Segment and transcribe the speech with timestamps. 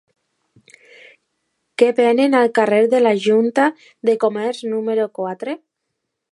[1.81, 3.69] Què venen al carrer de la Junta
[4.11, 5.59] de Comerç número quatre?